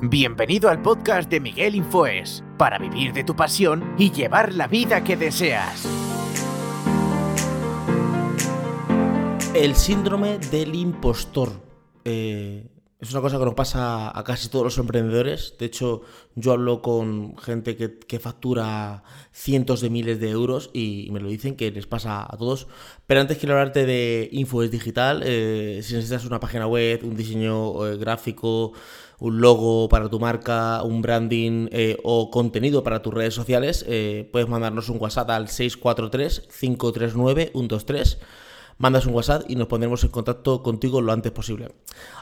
[0.00, 5.04] Bienvenido al podcast de Miguel Infoes, para vivir de tu pasión y llevar la vida
[5.04, 5.86] que deseas.
[9.54, 11.50] El síndrome del impostor.
[12.04, 12.71] Eh,
[13.02, 15.56] es una cosa que nos pasa a casi todos los emprendedores.
[15.58, 16.02] De hecho,
[16.36, 19.02] yo hablo con gente que, factura
[19.32, 22.68] cientos de miles de euros y, me lo dicen que les pasa a todos.
[23.08, 25.22] Pero antes quiero hablarte de Infoes Digital.
[25.24, 28.72] Eh, si necesitas una página web, un diseño eh, gráfico,
[29.18, 33.84] un logo para tu marca, un branding eh, o contenido para tus redes sociales,
[34.30, 38.18] puedes mandarnos un WhatsApp al 643 539 123
[38.78, 41.72] mandas un WhatsApp y nos pondremos en contacto contigo lo antes posible.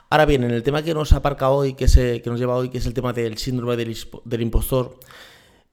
[0.09, 2.79] Ahora bien, en el tema que nos aparca hoy, que, que nos lleva hoy, que
[2.79, 4.99] es el tema del síndrome del, impostor,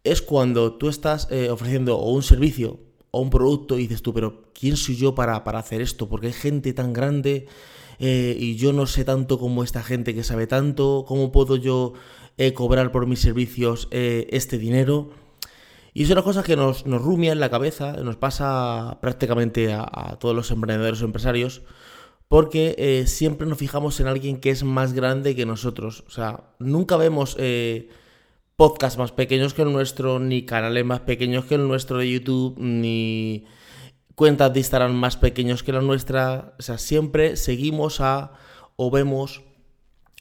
[0.03, 2.80] es cuando tú estás eh, ofreciendo un servicio
[3.12, 6.08] o un producto y dices tú, pero ¿quién soy yo para, para hacer esto?
[6.08, 7.48] Porque hay gente tan grande
[8.00, 11.94] eh, y yo no sé tanto como esta gente que sabe tanto, ¿cómo puedo yo
[12.38, 15.09] eh, cobrar por mis servicios este dinero?
[15.98, 20.36] Y es una cosa que nos, rumia en la cabeza, nos pasa prácticamente a, todos
[20.36, 21.64] los emprendedores o empresarios,
[22.28, 26.03] porque eh, siempre nos fijamos en alguien que es más grande que nosotros.
[26.06, 27.90] O sea, nunca vemos eh,
[28.56, 32.59] podcasts más pequeños que el nuestro, ni canales más pequeños que el nuestro de YouTube,
[32.59, 33.45] ni
[34.14, 36.53] cuentas de Instagram más pequeños que la nuestra.
[36.59, 38.34] O sea, siempre seguimos a
[38.75, 39.42] o vemos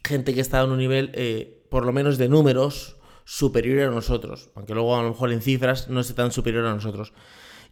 [0.02, 4.50] gente que está en un nivel, eh, por lo menos de números, superior a nosotros,
[4.54, 7.12] aunque luego a lo mejor en cifras no esté tan superior a nosotros.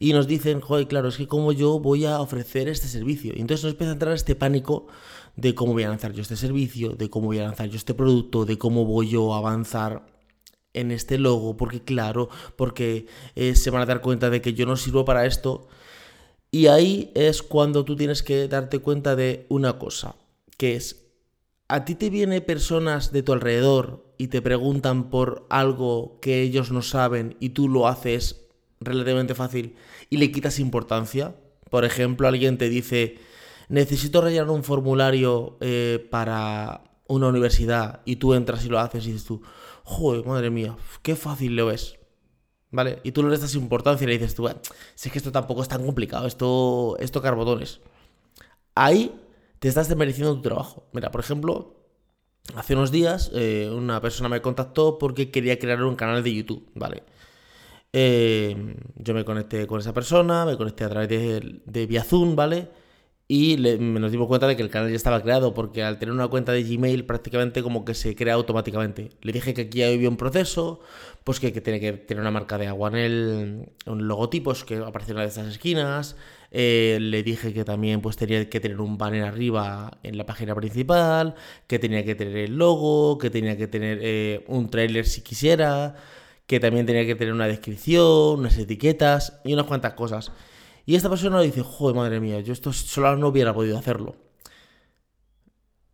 [0.00, 3.32] Y nos dicen, joder, claro, es que cómo yo voy a ofrecer este servicio.
[3.34, 4.88] Y entonces nos empieza a entrar este pánico
[5.36, 7.94] de cómo voy a lanzar yo este servicio, de cómo voy a lanzar yo este
[7.94, 10.04] producto, de cómo voy yo a avanzar
[10.72, 14.66] en este logo, porque claro, porque eh, se van a dar cuenta de que yo
[14.66, 15.68] no sirvo para esto.
[16.50, 20.16] Y ahí es cuando tú tienes que darte cuenta de una cosa,
[20.56, 21.06] que es,
[21.68, 26.72] a ti te vienen personas de tu alrededor y te preguntan por algo que ellos
[26.72, 28.46] no saben y tú lo haces
[28.80, 29.76] relativamente fácil
[30.08, 31.36] y le quitas importancia.
[31.68, 33.18] Por ejemplo, alguien te dice,
[33.68, 39.12] necesito rellenar un formulario eh, para una universidad y tú entras y lo haces y
[39.12, 39.42] dices tú,
[39.82, 41.98] joder, madre mía, qué fácil lo es.
[42.70, 43.00] ¿Vale?
[43.02, 44.48] Y tú le das importancia y le dices tú,
[44.94, 47.82] si es que esto tampoco es tan complicado, esto es tocar botones.
[48.74, 49.20] Ahí
[49.58, 50.88] te estás desmereciendo tu trabajo.
[50.94, 51.83] Mira, por ejemplo,
[52.54, 56.70] Hace unos días eh, una persona me contactó porque quería crear un canal de YouTube,
[56.74, 57.02] ¿vale?
[57.92, 62.68] Eh, yo me conecté con esa persona, me conecté a través de, de Zoom, ¿vale?
[63.26, 66.28] Y nos dimos cuenta de que el canal ya estaba creado, porque al tener una
[66.28, 69.10] cuenta de Gmail prácticamente como que se crea automáticamente.
[69.22, 70.80] Le dije que aquí había un proceso,
[71.24, 75.12] pues que, tiene que tener una marca de agua en el, un logotipo, que aparece
[75.12, 76.16] en una de estas esquinas.
[76.56, 80.54] Eh, le dije que también pues tenía que tener un banner arriba en la página
[80.54, 81.34] principal,
[81.66, 85.96] que tenía que tener el logo, que tenía que tener eh, un trailer si quisiera,
[86.46, 90.30] que también tenía que tener una descripción, unas etiquetas y unas cuantas cosas.
[90.86, 94.14] Y esta persona dice, joder, madre mía, yo esto solo no hubiera podido hacerlo.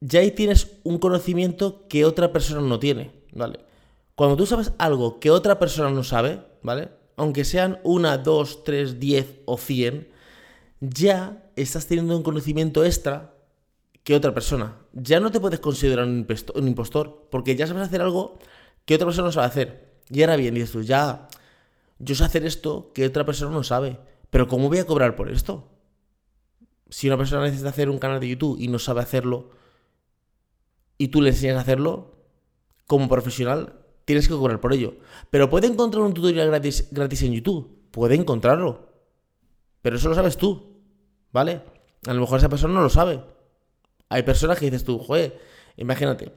[0.00, 3.60] Ya ahí tienes un conocimiento que otra persona no tiene, ¿vale?
[4.14, 6.90] Cuando tú sabes algo que otra persona no sabe, ¿vale?
[7.16, 10.08] Aunque sean una, dos, tres, diez o cien,
[10.80, 13.34] ya estás teniendo un conocimiento extra
[14.02, 14.76] que otra persona.
[14.92, 18.38] Ya no te puedes considerar un impostor, porque ya sabes hacer algo
[18.84, 19.90] que otra persona no sabe hacer.
[20.08, 21.28] Y ahora bien, dices tú, ya,
[21.98, 23.98] yo sé hacer esto que otra persona no sabe.
[24.30, 25.68] Pero ¿cómo voy a cobrar por esto?
[26.88, 29.50] Si una persona necesita hacer un canal de YouTube y no sabe hacerlo,
[30.98, 32.16] y tú le enseñas a hacerlo,
[32.86, 34.94] como profesional, tienes que cobrar por ello.
[35.30, 37.88] Pero puede encontrar un tutorial gratis, gratis en YouTube.
[37.92, 38.88] Puede encontrarlo.
[39.82, 40.69] Pero eso lo sabes tú.
[41.32, 41.62] ¿Vale?
[42.06, 43.20] A lo mejor esa persona no lo sabe.
[44.08, 45.38] Hay personas que dices tú, joder,
[45.76, 46.32] imagínate.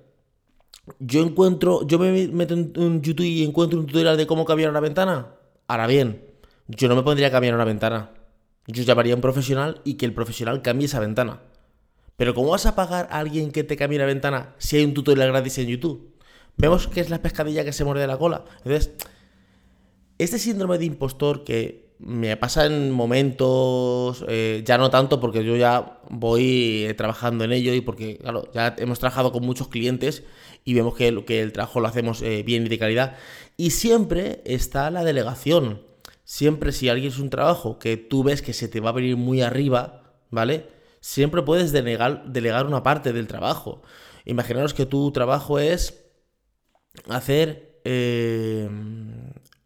[0.99, 4.81] Yo encuentro, yo me meto en YouTube y encuentro un tutorial de cómo cambiar una
[4.81, 5.27] ventana.
[5.67, 6.25] Ahora bien,
[6.67, 8.11] yo no me pondría a cambiar una ventana.
[8.67, 11.41] Yo llamaría a un profesional y que el profesional cambie esa ventana.
[12.17, 14.93] Pero ¿cómo vas a pagar a alguien que te cambie la ventana si hay un
[14.93, 16.13] tutorial gratis en YouTube?
[16.57, 18.45] Vemos que es la pescadilla que se muerde la cola.
[18.57, 18.91] Entonces,
[20.17, 25.55] este síndrome de impostor que me pasa en momentos, eh, ya no tanto porque yo
[25.55, 30.23] ya voy eh, trabajando en ello y porque, claro, ya hemos trabajado con muchos clientes
[30.65, 33.17] y vemos que, que el trabajo lo hacemos eh, bien y de calidad.
[33.57, 35.81] Y siempre está la delegación
[36.23, 39.17] siempre si alguien es un trabajo que tú ves que se te va a venir
[39.17, 40.67] muy arriba, ¿vale?
[40.99, 43.81] Siempre puedes delegar, delegar una parte del trabajo.
[44.25, 46.05] Imaginaros que tu trabajo es
[47.09, 47.81] hacer,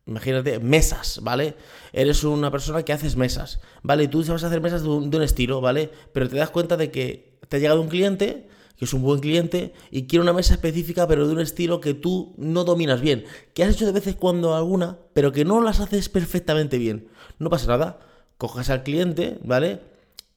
[0.08, 1.56] imagínate, mesas, ¿vale?
[1.94, 4.04] Eres una persona que haces mesas, ¿vale?
[4.04, 5.92] Y tú vas a hacer mesas de un, de un estilo, ¿vale?
[6.14, 9.20] Pero te das cuenta de que te ha llegado un cliente que es un buen
[9.20, 13.26] cliente y quiere una mesa específica pero de un estilo que tú no dominas bien,
[13.54, 17.08] que has hecho de vez en cuando alguna, pero que no las haces perfectamente bien.
[17.40, 18.00] No pasa nada,
[18.38, 19.82] coges al cliente, ¿vale?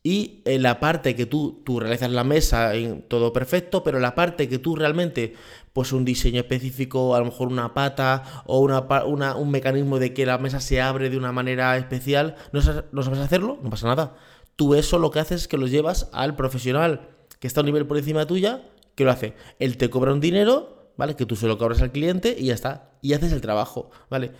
[0.02, 4.14] Y en la parte que tú, tú realizas la mesa en todo perfecto, pero la
[4.14, 5.34] parte que tú realmente,
[5.74, 10.24] pues un diseño específico, a lo mejor una pata o una, un mecanismo de que
[10.24, 12.60] la mesa se abre de una manera especial, ¿no
[12.92, 13.58] no sabes hacerlo?
[13.62, 14.16] No pasa nada.
[14.56, 17.08] Tú eso lo que haces es que lo llevas al profesional
[17.40, 18.62] que está a un nivel por encima tuya,
[18.94, 19.34] que lo hace.
[19.58, 21.16] Él te cobra un dinero, ¿vale?
[21.16, 22.90] Que tú se lo cobras al cliente y ya está.
[23.00, 24.32] Y haces el trabajo, ¿vale?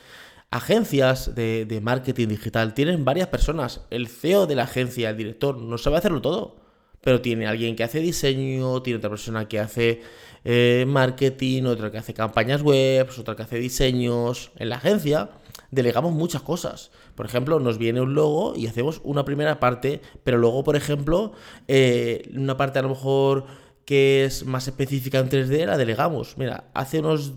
[0.53, 3.83] Agencias de, marketing digital tienen varias personas.
[3.91, 6.57] El CEO de la agencia, el director, no sabe hacerlo todo.
[7.03, 10.03] Pero tiene alguien que hace diseño, tiene otra persona que hace
[10.45, 14.51] eh, marketing, otra que hace campañas web, otra que hace diseños.
[14.57, 15.31] En la agencia
[15.71, 16.91] delegamos muchas cosas.
[17.15, 21.33] Por ejemplo, nos viene un logo y hacemos una primera parte, pero luego, por ejemplo,
[21.69, 23.47] eh, una parte a lo mejor
[23.85, 26.37] que es más específica en 3D, la delegamos.
[26.37, 27.35] Mira, hace unos,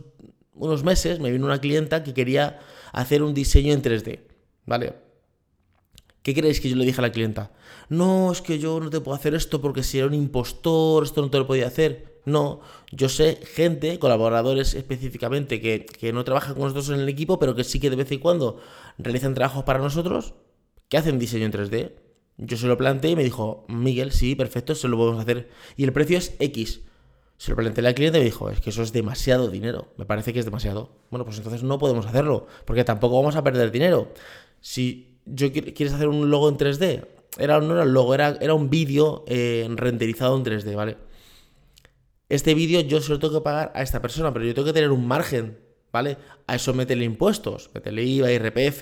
[0.56, 2.60] unos meses me vino una clienta que quería
[2.94, 4.22] hacer un diseño en 3D,
[4.66, 4.94] ¿vale?
[6.22, 7.52] ¿Qué creéis que yo le dije a la clienta?
[7.90, 11.22] No, es que yo no te puedo hacer esto porque si era un impostor, esto
[11.22, 12.22] no te lo podía hacer.
[12.26, 12.62] No,
[12.94, 17.66] yo sé gente, colaboradores específicamente, que, no trabajan con nosotros en el equipo, pero que
[17.66, 18.62] sí que de vez en cuando
[18.98, 20.34] realizan trabajos para nosotros,
[20.88, 21.92] que hacen diseño en 3D.
[22.38, 25.50] Yo se lo planteé y me dijo, Miguel, sí, perfecto, se lo podemos hacer.
[25.76, 26.82] Y el precio es X.
[27.38, 29.94] Se lo planteé al cliente y me dijo, es que eso es demasiado dinero.
[29.98, 30.92] Me parece que es demasiado.
[31.10, 34.14] Bueno, pues entonces no podemos hacerlo, porque tampoco vamos a perder dinero.
[34.62, 37.08] Si yo quieres hacer un logo en 3D,
[37.38, 40.98] era, no era un logo, era, era un vídeo eh, renderizado en 3D, ¿vale?
[42.30, 44.74] este vídeo yo se lo tengo que pagar a esta persona, pero yo tengo que
[44.74, 45.60] tener un margen,
[45.92, 46.18] ¿vale?
[46.48, 48.82] A eso meterle impuestos, meterle IVA, IRPF.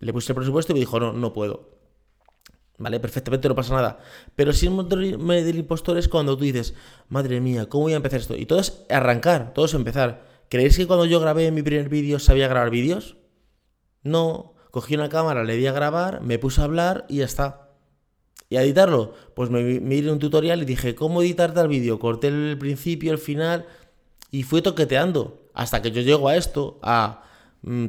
[0.00, 1.68] Le puse el presupuesto y me dijo, no, no puedo.
[2.82, 2.98] ¿Vale?
[2.98, 3.98] Perfectamente no pasa nada.
[4.34, 6.74] Pero si el del impostor es cuando tú dices,
[7.08, 8.36] madre mía, ¿cómo voy a empezar esto?
[8.36, 10.26] Y todo es arrancar, todo es empezar.
[10.48, 13.16] ¿Creéis que cuando yo grabé mi primer vídeo sabía grabar vídeos?
[14.02, 14.54] No.
[14.72, 17.68] Cogí una cámara, le di a grabar, me puse a hablar y ya está.
[18.48, 19.14] ¿Y a editarlo?
[19.36, 22.00] Pues me, me un tutorial y dije, ¿cómo editar tal vídeo?
[22.00, 23.64] Corté el principio, el final
[24.32, 25.50] y fui toqueteando.
[25.54, 27.22] Hasta que yo llego a esto, a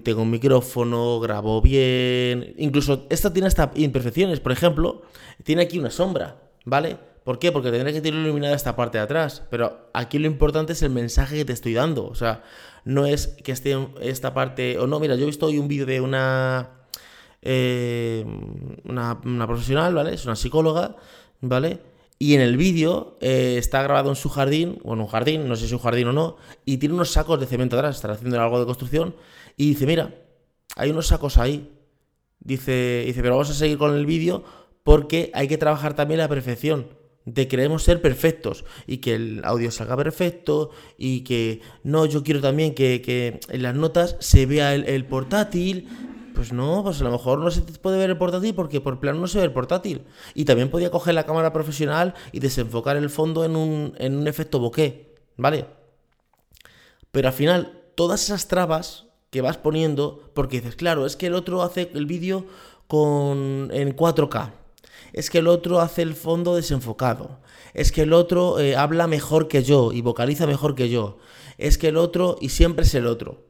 [0.03, 2.53] tengo un micrófono, grabo bien.
[2.57, 4.39] Incluso esto tiene hasta imperfecciones.
[4.39, 5.01] Por ejemplo,
[5.43, 6.97] tiene aquí una sombra, ¿vale?
[7.23, 7.51] ¿Por qué?
[7.51, 9.43] Porque tendré que tener iluminada esta parte de atrás.
[9.49, 12.05] Pero aquí lo importante es el mensaje que te estoy dando.
[12.05, 12.43] O sea,
[12.85, 14.77] no es que esté esta parte.
[14.77, 16.83] O no, mira, yo he visto hoy un vídeo de una
[17.45, 18.25] eh,
[18.85, 20.13] una, profesional, ¿vale?
[20.13, 20.95] Es una psicóloga,
[21.41, 21.79] ¿vale?
[22.17, 25.61] Y en el vídeo eh, está grabado en su jardín, bueno, un jardín, no sé
[25.61, 28.39] si es un jardín o no, y tiene unos sacos de cemento atrás, está haciendo
[28.41, 29.13] algo de construcción,
[29.57, 30.15] y dice, mira,
[30.75, 31.69] hay unos sacos ahí.
[32.39, 34.43] Dice, dice pero vamos a seguir con el vídeo
[34.83, 36.87] porque hay que trabajar también la perfección.
[37.25, 42.41] De queremos ser perfectos y que el audio salga perfecto y que no, yo quiero
[42.41, 45.87] también que, en las notas se vea el, el portátil,
[46.35, 49.21] pues no, pues a lo mejor no se puede ver el portátil porque por plano
[49.21, 50.03] no se ve el portátil.
[50.33, 54.27] Y también podía coger la cámara profesional y desenfocar el fondo en un, en un
[54.27, 55.65] efecto bokeh, ¿vale?
[57.11, 61.33] Pero al final, todas esas trabas que vas poniendo, porque dices, claro, es que el
[61.33, 62.45] otro hace el vídeo
[62.85, 64.51] con en 4K.
[65.11, 67.39] Es que el otro hace el fondo desenfocado.
[67.73, 71.17] Es que el otro eh, habla mejor que yo y vocaliza mejor que yo.
[71.57, 73.43] Es que el otro y siempre es el otro.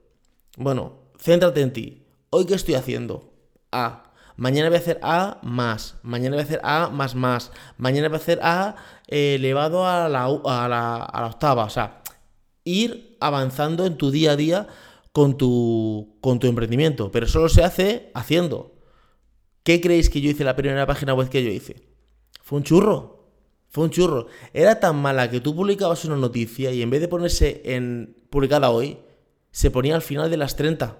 [0.56, 3.30] Bueno, céntrate en ti ¿Hoy qué estoy haciendo?
[3.74, 4.14] A.
[4.38, 5.98] Mañana voy a hacer A más.
[6.02, 7.52] Mañana voy a hacer A más más.
[7.78, 8.78] Mañana voy a hacer A
[9.10, 11.66] eh, elevado a la, a, la, octava.
[11.66, 12.02] O sea,
[12.64, 14.68] ir avanzando en tu día a día
[15.14, 17.10] con tu, con tu emprendimiento.
[17.12, 18.76] Pero solo se hace haciendo.
[19.64, 21.88] ¿Qué creéis que yo hice la primera página web que yo hice?
[22.42, 23.30] Fue un churro.
[23.70, 24.28] Fue un churro.
[24.54, 28.70] Era tan mala que tú publicabas una noticia y en vez de ponerse en publicada
[28.70, 28.98] hoy,
[29.52, 30.98] se ponía al final de las 30.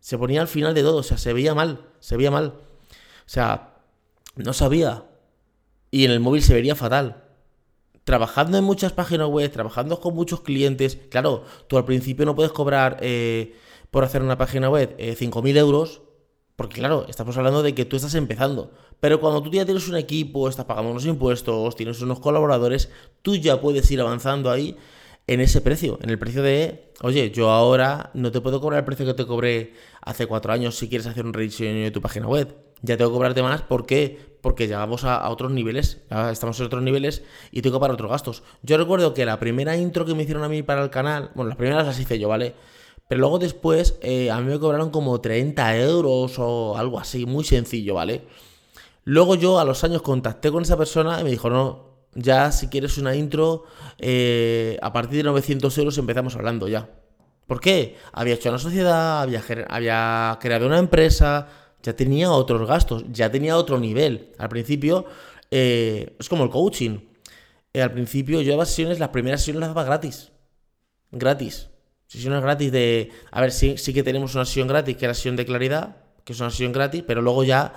[0.00, 2.46] Se ponía al final de todo, o sea, se veía mal, se veía mal.
[2.48, 3.74] O sea,
[4.36, 5.04] no sabía.
[5.90, 7.27] Y en el móvil se vería fatal.
[8.08, 12.52] Trabajando en muchas páginas web, trabajando con muchos clientes, claro, tú al principio no puedes
[12.52, 13.52] cobrar eh,
[13.90, 16.00] por hacer una página web eh, 5.000 euros,
[16.56, 18.72] porque claro, estamos hablando de que tú estás empezando.
[18.98, 22.88] Pero cuando tú ya tienes un equipo, estás pagando unos impuestos, tienes unos colaboradores,
[23.20, 24.74] tú ya puedes ir avanzando ahí
[25.26, 28.84] en ese precio, en el precio de, oye, yo ahora no te puedo cobrar el
[28.86, 32.26] precio que te cobré hace cuatro años si quieres hacer un rediseño de tu página
[32.26, 32.56] web.
[32.80, 34.18] Ya tengo que cobrarte más, ¿por qué?
[34.40, 38.42] Porque llegamos a, otros niveles, estamos en otros niveles y tengo pagar otros gastos.
[38.62, 41.48] Yo recuerdo que la primera intro que me hicieron a mí para el canal, bueno,
[41.48, 42.54] las primeras las hice yo, ¿vale?
[43.08, 47.42] Pero luego después eh, a mí me cobraron como 30 euros o algo así, muy
[47.44, 48.22] sencillo, ¿vale?
[49.04, 52.68] Luego yo a los años contacté con esa persona y me dijo, no, Ya si
[52.68, 53.64] quieres una intro,
[53.98, 56.90] eh, a partir de 900 euros empezamos hablando ya.
[57.46, 57.96] ¿Por qué?
[58.12, 61.48] Había hecho una sociedad, había, había creado una empresa,
[61.82, 64.32] ya tenía otros gastos, ya tenía otro nivel.
[64.38, 65.06] Al principio,
[65.50, 67.00] eh, es como el coaching.
[67.72, 70.32] Eh, al principio yo daba sesiones, las primeras sesiones las daba gratis.
[71.10, 71.68] Gratis.
[72.06, 73.10] Sesiones gratis de...
[73.30, 75.96] A ver, sí, sí que tenemos una sesión gratis, que era la sesión de claridad,
[76.24, 77.74] que es una sesión gratis, pero luego ya...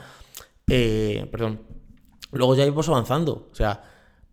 [0.65, 1.61] perdón.
[2.31, 3.49] Luego ya íbamos avanzando.
[3.51, 3.83] O sea,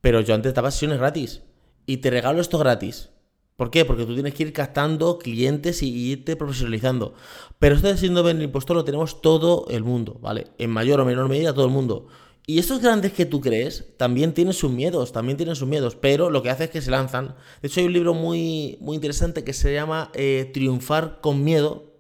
[0.00, 1.42] pero yo antes daba sesiones gratis.
[1.84, 3.10] Y te regalo esto gratis.
[3.59, 3.85] ¿Por qué?
[3.85, 7.15] Porque tú tienes que ir captando clientes y irte profesionalizando.
[7.59, 10.47] Pero esto de síndrome del impostor lo tenemos todo el mundo, ¿vale?
[10.59, 12.07] En mayor o menor medida todo el mundo.
[12.47, 16.31] Y estos grandes que tú crees también tienen sus miedos, también tienen sus miedos, pero
[16.31, 17.35] lo que hace es que se lanzan.
[17.61, 21.93] De hecho hay un libro muy, muy interesante que se llama eh, Triunfar con miedo.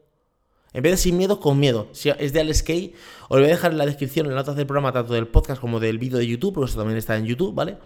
[0.72, 1.88] En vez de sin miedo, con miedo.
[1.92, 2.94] Es de Alex Kay.
[3.28, 5.26] Os lo voy a dejar en la descripción, en las notas del programa, tanto del
[5.26, 7.78] podcast como del vídeo de YouTube, porque eso también está en YouTube, ¿vale?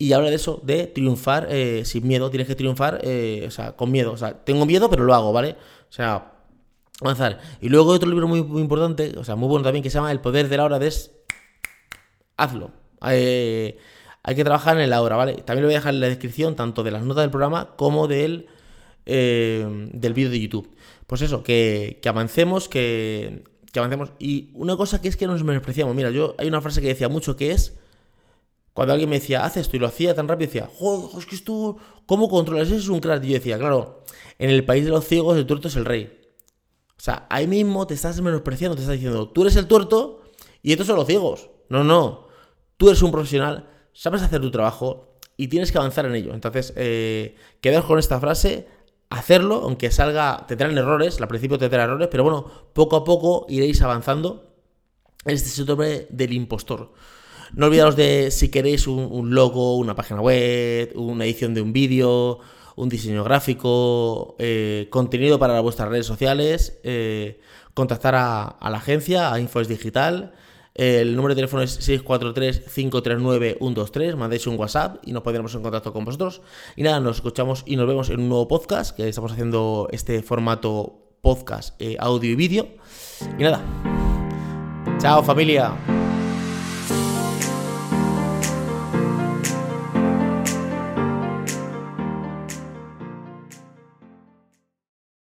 [0.00, 2.30] Y habla de eso, de triunfar eh, sin miedo.
[2.30, 4.12] Tienes que triunfar, eh, o sea, con miedo.
[4.12, 5.58] O sea, tengo miedo, pero lo hago, ¿vale?
[5.90, 6.32] O sea,
[7.02, 7.38] avanzar.
[7.60, 10.20] Y luego otro libro muy, importante, o sea, muy bueno también, que se llama El
[10.20, 10.90] poder de la hora de
[12.38, 12.70] hazlo.
[13.10, 13.76] Eh,
[14.22, 15.34] hay que trabajar en la hora, ¿vale?
[15.34, 18.08] También lo voy a dejar en la descripción, tanto de las notas del programa como
[18.08, 18.46] del,
[19.04, 20.74] del vídeo de YouTube.
[21.06, 24.12] Pues eso, que, que avancemos, que, que avancemos.
[24.18, 25.94] Y una cosa que es que nos menospreciamos.
[25.94, 27.79] Mira, yo hay una frase que decía mucho que es
[28.80, 31.34] cuando alguien me decía, haz esto y lo hacía tan rápido, decía, joder, es que
[31.34, 32.68] esto, ¿cómo controlas?
[32.68, 33.22] Eso es un crack.
[33.24, 34.04] Y yo decía, claro,
[34.38, 36.18] en el país de los ciegos el tuerto es el rey.
[36.96, 40.22] O sea, ahí mismo te estás menospreciando, te estás diciendo, tú eres el tuerto
[40.62, 41.50] y estos son los ciegos.
[41.68, 42.28] No, no.
[42.78, 46.32] Tú eres un profesional, sabes hacer tu trabajo y tienes que avanzar en ello.
[46.32, 48.66] Entonces, eh, quedaos con esta frase,
[49.10, 53.04] hacerlo, aunque salga, te traen errores, al principio te traen errores, pero bueno, poco a
[53.04, 54.54] poco iréis avanzando
[55.26, 56.94] en este síndrome del impostor.
[57.54, 62.38] No olvidaros de si queréis un, logo, una página web, una edición de un vídeo,
[62.76, 67.40] un diseño gráfico, eh, contenido para vuestras redes sociales, eh,
[67.74, 70.32] contactar a, la agencia, a Infos Digital.
[70.74, 74.16] El número de teléfono es 643-539-123.
[74.16, 76.42] Mandéis un WhatsApp y nos pondremos en contacto con vosotros.
[76.76, 80.22] Y nada, nos escuchamos y nos vemos en un nuevo podcast, que estamos haciendo este
[80.22, 82.68] formato podcast, eh, audio y vídeo.
[83.38, 83.62] Y nada,
[84.98, 85.99] chao familia.